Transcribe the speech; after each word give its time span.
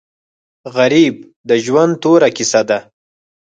غریب 0.75 1.15
د 1.49 1.51
ژوند 1.65 1.91
توره 2.03 2.29
کیسه 2.37 2.61
ده 2.69 2.79